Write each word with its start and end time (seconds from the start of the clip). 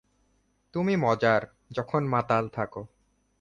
তুমি 0.73 0.93
মজার 0.95 1.41
যখন 1.71 2.01
মাতাল 2.07 2.43
থাকো। 2.49 2.81